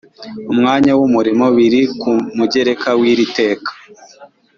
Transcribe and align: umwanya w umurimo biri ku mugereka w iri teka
umwanya 0.51 0.91
w 0.99 1.01
umurimo 1.07 1.45
biri 1.57 1.81
ku 1.99 2.11
mugereka 2.37 2.89
w 2.99 3.01
iri 3.11 3.25
teka 3.37 3.71